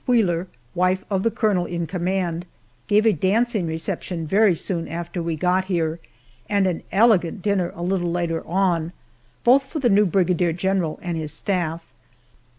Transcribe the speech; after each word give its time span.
Wheeler, 0.07 0.47
wife 0.73 1.05
of 1.11 1.21
the 1.21 1.29
colonel 1.29 1.67
in 1.67 1.85
command, 1.85 2.47
gave 2.87 3.05
a 3.05 3.13
dancing 3.13 3.67
reception 3.67 4.25
very 4.25 4.55
soon 4.55 4.87
after 4.87 5.21
we 5.21 5.35
got 5.35 5.65
here, 5.65 5.99
and 6.49 6.65
an 6.65 6.81
elegant 6.91 7.43
dinner 7.43 7.71
a 7.75 7.83
little 7.83 8.09
later 8.09 8.43
on 8.47 8.93
both 9.43 9.61
for 9.61 9.77
the 9.77 9.91
new 9.91 10.07
brigadier 10.07 10.53
general 10.53 10.97
and 11.03 11.17
his 11.17 11.31
staff. 11.31 11.83